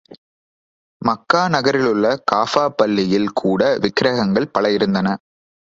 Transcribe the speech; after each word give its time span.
மக்கா 1.01 1.47
நகரிலுள்ள 1.47 2.05
கஃபா 2.31 2.65
பள்ளியில் 2.77 3.29
கூட 3.33 3.61
விக்கிரங்கள் 3.77 4.51
பல 4.51 4.71
இருந்தன. 4.71 5.07